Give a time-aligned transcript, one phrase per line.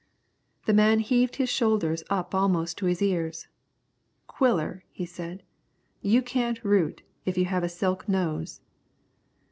[0.65, 3.47] The man heaved his shoulders up almost to his ears.
[4.25, 5.43] "Quiller," he said,
[6.01, 8.61] "you can't root, if you have a silk nose."